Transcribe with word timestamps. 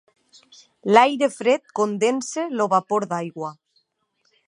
L'aire 0.95 1.29
fred 1.35 1.69
condensa 1.81 2.49
el 2.53 2.65
vapor 2.75 3.09
d'aigua. 3.13 3.57